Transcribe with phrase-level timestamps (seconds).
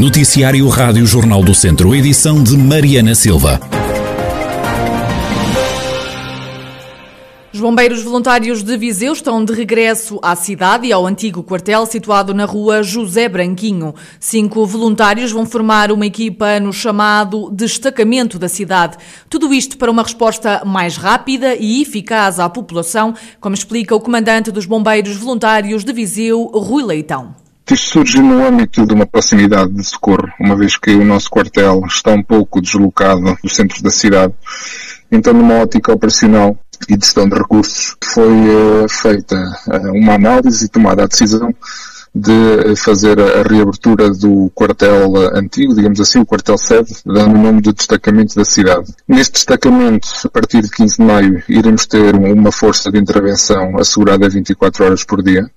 [0.00, 3.60] Noticiário Rádio Jornal do Centro, edição de Mariana Silva.
[7.52, 12.32] Os bombeiros voluntários de Viseu estão de regresso à cidade e ao antigo quartel situado
[12.32, 13.94] na rua José Branquinho.
[14.18, 18.96] Cinco voluntários vão formar uma equipa no chamado destacamento da cidade.
[19.28, 24.50] Tudo isto para uma resposta mais rápida e eficaz à população, como explica o comandante
[24.50, 27.39] dos bombeiros voluntários de Viseu, Rui Leitão.
[27.70, 31.84] Isto surge no âmbito de uma proximidade de socorro, uma vez que o nosso quartel
[31.86, 34.34] está um pouco deslocado do centro da cidade.
[35.08, 39.36] Então, numa ótica operacional e de gestão de recursos, foi uh, feita
[39.68, 41.54] uh, uma análise e tomada a decisão
[42.12, 47.62] de fazer a reabertura do quartel antigo, digamos assim, o quartel sede, dando o nome
[47.62, 48.92] de destacamento da cidade.
[49.06, 54.28] Neste destacamento, a partir de 15 de maio, iremos ter uma força de intervenção assegurada
[54.28, 55.48] 24 horas por dia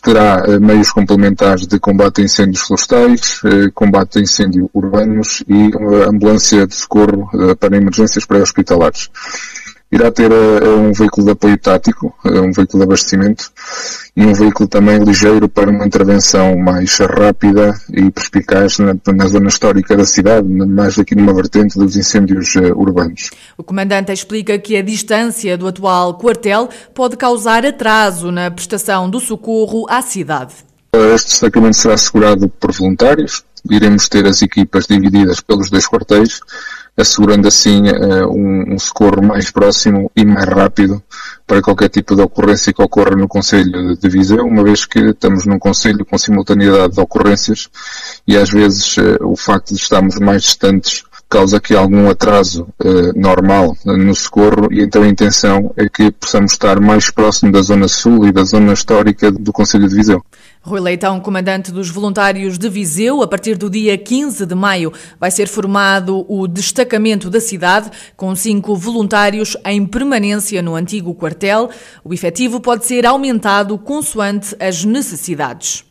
[0.00, 5.70] terá eh, meios complementares de combate a incêndios florestais, eh, combate a incêndios urbanos e
[6.08, 9.10] ambulância de socorro eh, para emergências pré-hospitalares
[9.90, 13.50] irá ter uh, um veículo de apoio tático, uh, um veículo de abastecimento
[14.16, 19.48] e um veículo também ligeiro para uma intervenção mais rápida e perspicaz na, na zona
[19.48, 23.30] histórica da cidade, mais aqui numa vertente dos incêndios uh, urbanos.
[23.56, 29.20] O comandante explica que a distância do atual quartel pode causar atraso na prestação do
[29.20, 30.54] socorro à cidade.
[31.14, 36.40] Este destacamento será assegurado por voluntários, iremos ter as equipas divididas pelos dois quartéis,
[36.96, 41.02] assegurando assim uh, um, um, socorro mais próximo e mais rápido
[41.46, 45.44] para qualquer tipo de ocorrência que ocorra no Conselho de Viseu, uma vez que estamos
[45.44, 47.68] num Conselho com simultaneidade de ocorrências
[48.26, 53.18] e às vezes uh, o facto de estarmos mais distantes causa aqui algum atraso uh,
[53.18, 57.88] normal no socorro e então a intenção é que possamos estar mais próximo da zona
[57.88, 60.24] sul e da zona histórica do Conselho de Viseu.
[60.66, 65.30] Rui Leitão, comandante dos voluntários de Viseu, a partir do dia 15 de maio vai
[65.30, 71.70] ser formado o destacamento da cidade, com cinco voluntários em permanência no antigo quartel.
[72.02, 75.84] O efetivo pode ser aumentado consoante as necessidades.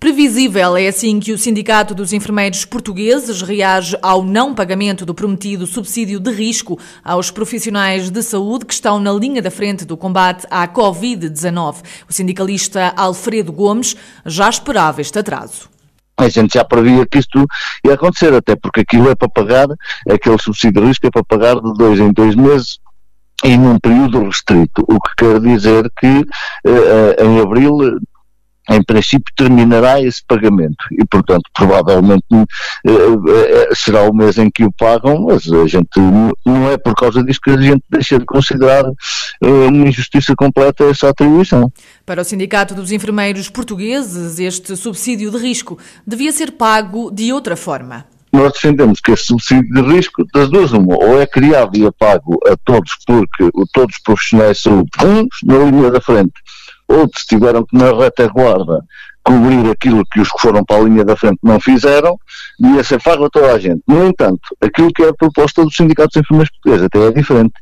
[0.00, 5.66] Previsível é assim que o Sindicato dos Enfermeiros Portugueses reage ao não pagamento do prometido
[5.66, 10.46] subsídio de risco aos profissionais de saúde que estão na linha da frente do combate
[10.50, 11.82] à Covid-19.
[12.08, 15.68] O sindicalista Alfredo Gomes já esperava este atraso
[16.20, 17.46] a gente já previa que isto
[17.86, 19.68] ia acontecer, até porque aquilo é para pagar,
[20.10, 22.80] aquele subsídio de risco é para pagar de dois em dois meses
[23.44, 26.26] e num período restrito, o que quer dizer que
[26.66, 28.00] eh, em abril
[28.68, 34.64] em princípio terminará esse pagamento e, portanto, provavelmente eh, eh, será o mês em que
[34.64, 35.98] o pagam, mas a gente
[36.44, 40.84] não é por causa disso que a gente deixa de considerar eh, uma injustiça completa
[40.84, 41.72] essa atribuição.
[42.04, 47.56] Para o Sindicato dos Enfermeiros Portugueses, este subsídio de risco devia ser pago de outra
[47.56, 51.86] forma nós defendemos que esse subsídio de risco, das duas uma, ou é criado e
[51.86, 56.34] é pago a todos, porque todos os profissionais de saúde, uns na linha da frente,
[56.88, 58.84] outros tiveram que na retaguarda
[59.22, 62.18] cobrir aquilo que os que foram para a linha da frente não fizeram,
[62.58, 63.82] ia ser pago a toda a gente.
[63.86, 67.52] No entanto, aquilo que é a proposta dos sindicatos de enfermeiros portugueses até é diferente,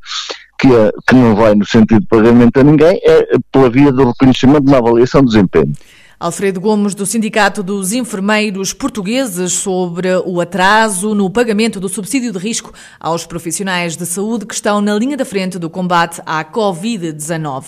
[0.60, 4.06] que, é, que não vai no sentido de pagamento a ninguém, é pela via do
[4.06, 5.72] reconhecimento na avaliação de desempenho.
[6.18, 12.38] Alfredo Gomes, do Sindicato dos Enfermeiros Portugueses, sobre o atraso no pagamento do subsídio de
[12.38, 17.64] risco aos profissionais de saúde que estão na linha da frente do combate à Covid-19.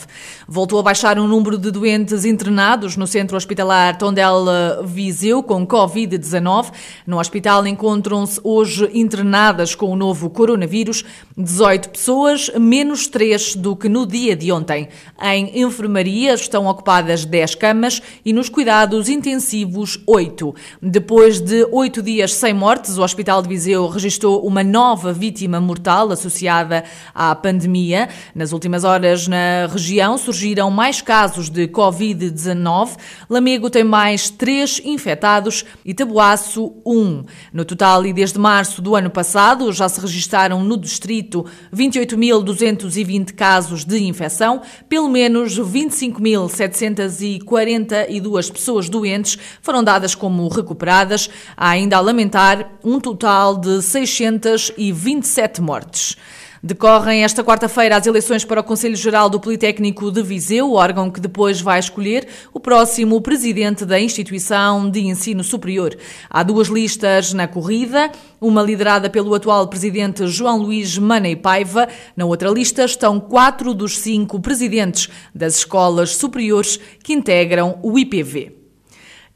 [0.48, 6.72] Voltou a baixar o número de doentes internados no Centro Hospitalar Tondela Viseu com Covid-19.
[7.06, 11.04] No hospital encontram-se hoje internadas com o novo coronavírus
[11.37, 14.88] 18 pessoas, menos 3 do que no dia de ontem.
[15.22, 20.54] Em enfermaria estão ocupadas 10 camas e nos cuidados intensivos, oito.
[20.81, 26.12] Depois de oito dias sem mortes, o Hospital de Viseu registrou uma nova vítima mortal
[26.12, 28.09] associada à pandemia.
[28.37, 32.91] Nas últimas horas, na região, surgiram mais casos de Covid-19.
[33.28, 37.25] Lamego tem mais três infectados e Tabuaço, um.
[37.52, 41.44] No total, e desde março do ano passado, já se registaram no distrito
[41.75, 51.30] 28.220 casos de infecção, pelo menos 25.742 duas pessoas doentes foram dadas como recuperadas.
[51.56, 56.16] Ainda a lamentar um total de 627 mortes.
[56.60, 61.20] Decorrem esta quarta-feira as eleições para o Conselho Geral do Politécnico de Viseu, órgão que
[61.20, 65.96] depois vai escolher o próximo presidente da instituição de ensino superior.
[66.28, 68.10] Há duas listas na corrida,
[68.40, 71.88] uma liderada pelo atual presidente João Luís Manei Paiva.
[72.16, 78.57] Na outra lista estão quatro dos cinco presidentes das escolas superiores que integram o IPV.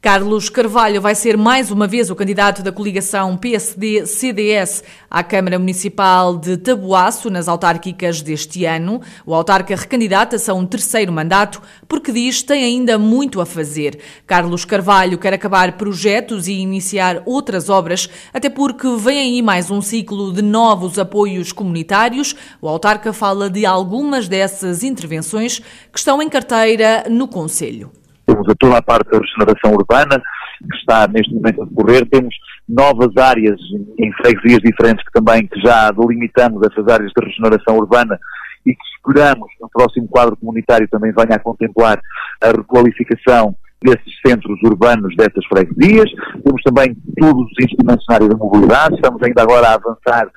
[0.03, 6.35] Carlos Carvalho vai ser mais uma vez o candidato da coligação PSD-CDS à Câmara Municipal
[6.35, 8.99] de Tabuaço nas autárquicas deste ano.
[9.25, 13.97] O autarca recandidata-se a um terceiro mandato porque diz tem ainda muito a fazer.
[14.27, 19.81] Carlos Carvalho quer acabar projetos e iniciar outras obras, até porque vem aí mais um
[19.81, 22.35] ciclo de novos apoios comunitários.
[22.61, 28.02] O autarca fala de algumas dessas intervenções que estão em carteira no Conselho.
[28.25, 30.21] Temos a toda a parte da regeneração urbana,
[30.69, 32.07] que está neste momento a decorrer.
[32.09, 32.33] Temos
[32.67, 33.59] novas áreas
[33.99, 38.17] em freguesias diferentes que também que já delimitamos essas áreas de regeneração urbana
[38.65, 41.99] e que esperamos no próximo quadro comunitário também venha a contemplar
[42.41, 46.09] a requalificação desses centros urbanos dessas freguesias.
[46.43, 48.95] Temos também todos os instrumentos na área da mobilidade.
[48.95, 50.27] Estamos ainda agora a avançar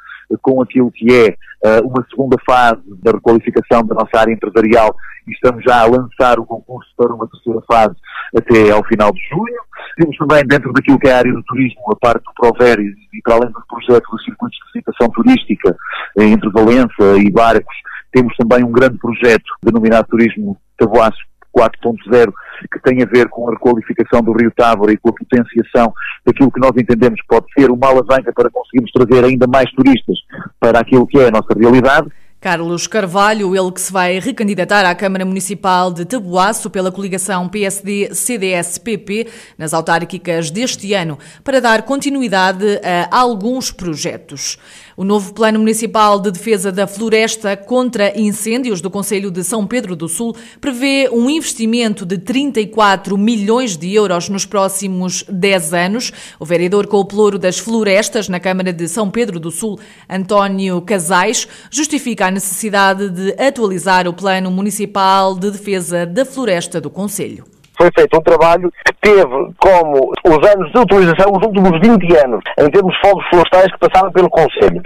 [0.42, 4.94] com aquilo que é uh, uma segunda fase da requalificação da nossa área empresarial
[5.26, 7.94] e estamos já a lançar o concurso para uma terceira fase
[8.36, 9.62] até ao final de junho.
[9.96, 13.22] Temos também dentro daquilo que é a área do turismo, a parte do Provério e
[13.22, 15.76] para além dos projetos dos circuitos de visitação turística
[16.18, 17.76] eh, entre Valença e Barcos,
[18.12, 21.18] temos também um grande projeto denominado Turismo Tabuaço
[21.56, 22.32] 4.0,
[22.70, 25.92] que tem a ver com a requalificação do Rio Távora e com a potenciação
[26.24, 30.16] daquilo que nós entendemos pode ser uma alavanca para conseguirmos trazer ainda mais turistas
[30.60, 32.08] para aquilo que é a nossa realidade.
[32.46, 39.26] Carlos Carvalho, ele que se vai recandidatar à Câmara Municipal de Tabuaço pela coligação PSD-CDS-PP
[39.58, 44.58] nas autárquicas deste ano, para dar continuidade a alguns projetos.
[44.96, 49.94] O novo Plano Municipal de Defesa da Floresta contra Incêndios do Conselho de São Pedro
[49.94, 56.12] do Sul prevê um investimento de 34 milhões de euros nos próximos 10 anos.
[56.40, 59.78] O vereador com o pelouro das florestas na Câmara de São Pedro do Sul,
[60.08, 66.90] António Casais, justifica a necessidade de atualizar o Plano Municipal de Defesa da Floresta do
[66.90, 67.44] Conselho
[67.78, 72.40] foi feito um trabalho que teve como os anos de utilização, os últimos 20 anos,
[72.58, 74.80] em termos de fogos florestais que passaram pelo Conselho.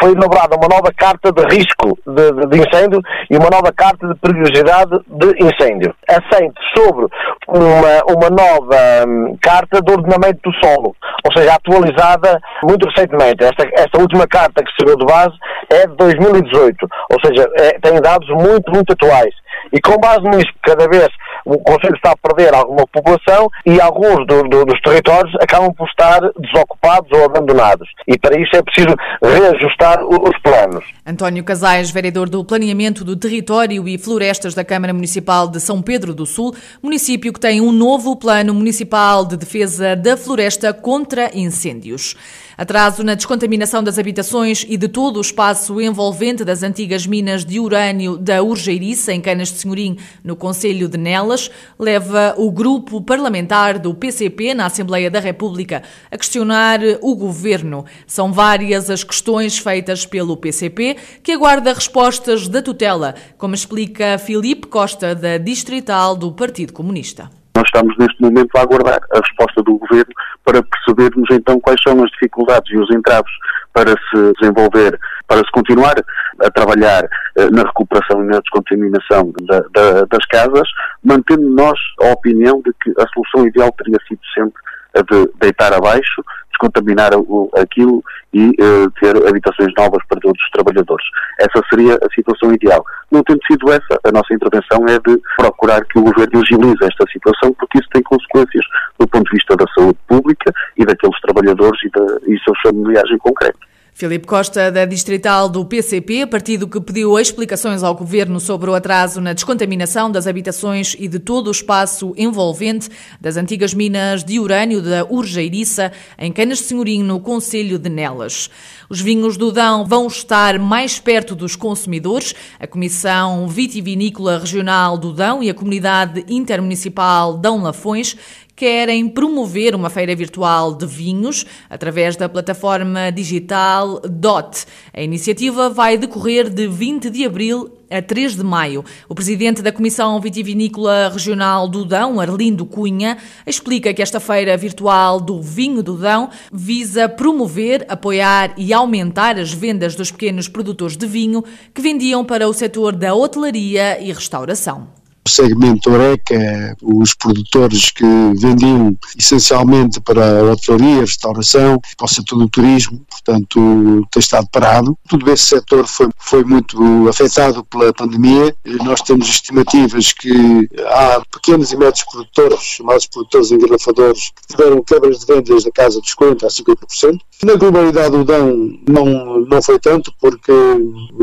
[0.00, 3.00] Foi elaborada uma nova carta de risco de, de, de, incêndio
[3.30, 7.06] e uma nova carta de perigosidade de incêndio, assente sobre
[7.48, 8.76] uma, uma nova
[9.06, 10.94] hum, carta de ordenamento do solo,
[11.24, 13.44] ou seja, atualizada muito recentemente.
[13.44, 15.34] Esta, esta última carta que chegou de base
[15.70, 19.34] é de 2018, ou seja, é, tem dados muito, muito atuais.
[19.72, 21.08] E com base nisto, cada vez
[21.44, 25.88] o Conselho está a perder alguma população e alguns do, do, dos territórios acabam por
[25.88, 27.88] estar desocupados ou abandonados.
[28.06, 30.84] E para isso é preciso reajustar os planos.
[31.06, 36.14] António Casais, vereador do Planeamento do Território e Florestas da Câmara Municipal de São Pedro
[36.14, 42.16] do Sul, município que tem um novo Plano Municipal de Defesa da Floresta contra Incêndios.
[42.58, 47.60] Atraso na descontaminação das habitações e de todo o espaço envolvente das antigas minas de
[47.60, 53.78] urânio da Urgeiriça, em Canas de Senhorim, no Conselho de Nelas, leva o grupo parlamentar
[53.78, 57.84] do PCP na Assembleia da República a questionar o governo.
[58.06, 64.66] São várias as questões feitas pelo PCP que aguarda respostas da tutela, como explica Filipe
[64.66, 67.30] Costa, da Distrital do Partido Comunista.
[67.76, 72.10] Estamos neste momento a aguardar a resposta do Governo para percebermos então quais são as
[72.12, 73.30] dificuldades e os entraves
[73.74, 75.94] para se desenvolver, para se continuar
[76.40, 77.04] a trabalhar
[77.36, 80.66] eh, na recuperação e na descontaminação da, da, das casas,
[81.04, 84.62] mantendo nós a opinião de que a solução ideal teria sido sempre
[85.02, 86.22] de deitar abaixo
[86.56, 91.06] descontaminar o, aquilo e uh, ter habitações novas para todos os trabalhadores.
[91.38, 92.84] Essa seria a situação ideal.
[93.10, 97.06] Não tendo sido essa, a nossa intervenção é de procurar que o Governo agilize esta
[97.12, 98.64] situação, porque isso tem consequências
[98.98, 103.10] do ponto de vista da saúde pública e daqueles trabalhadores e, da, e seus familiares
[103.10, 103.58] em concreto.
[103.98, 109.22] Filipe Costa, da Distrital do PCP, partido que pediu explicações ao Governo sobre o atraso
[109.22, 114.82] na descontaminação das habitações e de todo o espaço envolvente das antigas minas de urânio
[114.82, 118.50] da Urgeiriça, em Canas de Senhorim, no Conselho de Nelas.
[118.90, 122.34] Os vinhos do Dão vão estar mais perto dos consumidores.
[122.60, 128.14] A Comissão Vitivinícola Regional do Dão e a Comunidade Intermunicipal Dão Lafões
[128.56, 134.64] querem promover uma feira virtual de vinhos através da plataforma digital DOT.
[134.94, 138.82] A iniciativa vai decorrer de 20 de abril a 3 de maio.
[139.08, 145.20] O presidente da Comissão Vitivinícola Regional do Dão, Arlindo Cunha, explica que esta feira virtual
[145.20, 151.06] do vinho do Dão visa promover, apoiar e aumentar as vendas dos pequenos produtores de
[151.06, 151.44] vinho
[151.74, 155.05] que vendiam para o setor da hotelaria e restauração.
[155.28, 158.04] Segmento Oreca, os produtores que
[158.36, 164.96] vendiam essencialmente para a hotelaria, restauração, para o setor do turismo, portanto, tem estado parado.
[165.08, 168.54] Todo esse setor foi, foi muito afetado pela pandemia.
[168.84, 175.20] Nós temos estimativas que há pequenos e médios produtores, chamados produtores engarrafadores, que tiveram quebras
[175.20, 177.18] de vendas da casa de 50% a 50%.
[177.44, 180.52] Na globalidade, o dão não, não foi tanto, porque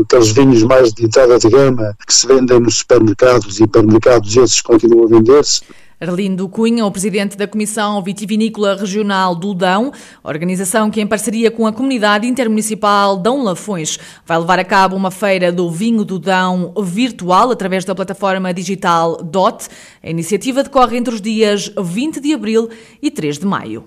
[0.00, 4.62] aqueles vinhos mais de entrada de gama que se vendem nos supermercados e hipermercados, esses
[4.62, 5.62] continuam a vender-se.
[6.00, 9.92] Arlindo Cunha, o presidente da Comissão Vitivinícola Regional do Dão,
[10.22, 15.10] organização que, em parceria com a Comunidade Intermunicipal Dão Lafões, vai levar a cabo uma
[15.10, 19.68] feira do vinho do Dão virtual através da plataforma digital DOT.
[20.02, 22.68] A iniciativa decorre entre os dias 20 de abril
[23.00, 23.84] e 3 de maio.